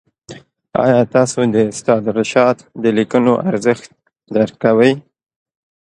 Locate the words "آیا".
0.83-1.01